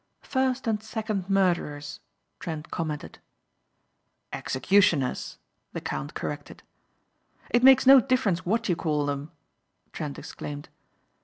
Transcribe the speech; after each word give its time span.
"First 0.23 0.65
and 0.65 0.81
second 0.81 1.29
murderers," 1.29 1.99
Trent 2.39 2.71
commented. 2.71 3.19
"Executioners," 4.33 5.37
the 5.73 5.79
count 5.79 6.15
corrected. 6.15 6.63
"It 7.51 7.61
makes 7.61 7.85
no 7.85 7.99
difference 8.01 8.43
what 8.43 8.67
you 8.67 8.75
call 8.75 9.05
them," 9.05 9.29
Trent 9.91 10.17
exclaimed. 10.17 10.69